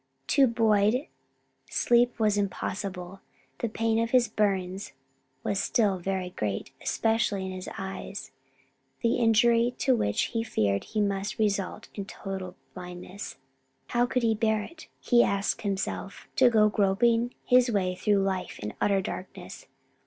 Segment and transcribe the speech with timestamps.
[0.29, 1.09] To Boyd
[1.69, 3.19] sleep was impossible,
[3.59, 4.93] the pain of his burns
[5.43, 8.31] was still very great; especially in his eyes,
[9.03, 13.37] the injury to which he feared must result in total blindness.
[13.89, 14.87] How could he bear it?
[14.99, 19.67] he asked himself, to go groping his way through life in utter darkness?